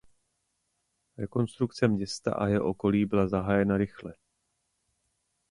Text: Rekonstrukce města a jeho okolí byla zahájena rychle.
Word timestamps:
Rekonstrukce 1.17 1.87
města 1.87 2.33
a 2.33 2.47
jeho 2.47 2.69
okolí 2.69 3.05
byla 3.05 3.27
zahájena 3.27 3.77
rychle. 3.77 4.13